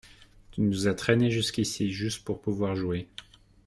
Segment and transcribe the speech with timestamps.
[0.49, 3.07] Tu nous as traînés jusqu’ici juste pour pouvoir jouer